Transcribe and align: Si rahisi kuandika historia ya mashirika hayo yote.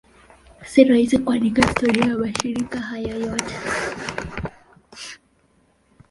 Si 0.65 0.83
rahisi 0.83 1.17
kuandika 1.17 1.67
historia 1.67 2.05
ya 2.05 2.17
mashirika 2.17 2.79
hayo 2.79 3.19
yote. 3.19 3.55